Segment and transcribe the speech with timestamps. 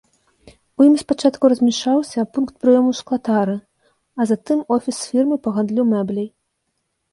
[0.79, 3.57] У ім спачатку размяшчаўся пункт прыёму шклатары,
[4.19, 6.29] а затым офіс фірмы па гандлю мэбляй.